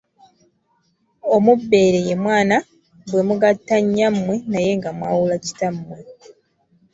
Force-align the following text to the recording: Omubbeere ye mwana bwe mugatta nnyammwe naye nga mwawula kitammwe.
Omubbeere 1.35 1.99
ye 2.07 2.15
mwana 2.23 2.57
bwe 3.09 3.21
mugatta 3.27 3.75
nnyammwe 3.83 4.33
naye 4.51 4.71
nga 4.77 4.89
mwawula 4.97 5.35
kitammwe. 5.45 5.97